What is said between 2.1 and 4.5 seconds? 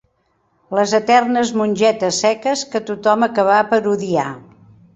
seques que tothom acabà per odiar